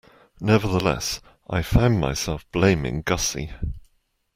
Nevertheless, 0.39 1.21
I 1.47 1.61
found 1.61 1.99
myself 1.99 2.43
blaming 2.51 3.03
Gussie. 3.03 3.51